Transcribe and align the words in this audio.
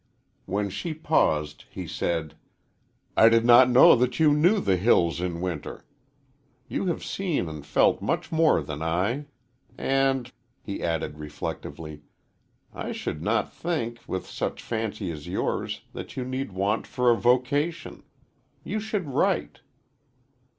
When 0.47 0.71
she 0.71 0.95
paused, 0.95 1.65
he 1.69 1.85
said: 1.85 2.33
"I 3.15 3.29
did 3.29 3.45
not 3.45 3.69
know 3.69 3.95
that 3.95 4.19
you 4.19 4.33
knew 4.33 4.59
the 4.59 4.75
hills 4.77 5.21
in 5.21 5.41
winter. 5.41 5.85
You 6.67 6.87
have 6.87 7.03
seen 7.03 7.47
and 7.47 7.63
felt 7.63 8.01
much 8.01 8.31
more 8.31 8.63
than 8.63 8.81
I. 8.81 9.27
And," 9.77 10.31
he 10.59 10.81
added 10.81 11.19
reflectively, 11.19 12.01
"I 12.73 12.93
should 12.93 13.21
not 13.21 13.53
think, 13.53 13.99
with 14.07 14.25
such 14.25 14.63
fancy 14.63 15.11
as 15.11 15.27
yours, 15.27 15.81
that 15.93 16.17
you 16.17 16.25
need 16.25 16.51
want 16.51 16.87
for 16.87 17.11
a 17.11 17.15
vocation; 17.15 18.01
you 18.63 18.79
should 18.79 19.07
write." 19.07 19.59